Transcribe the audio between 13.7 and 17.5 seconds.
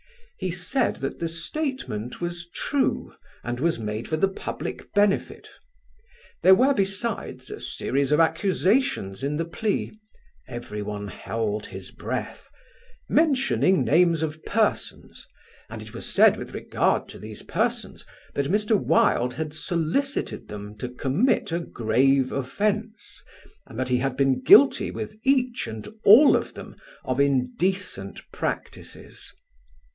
names of persons, and it was said with regard to these